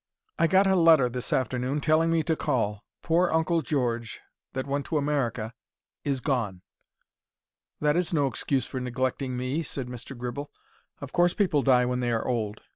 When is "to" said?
2.23-2.35, 4.87-4.97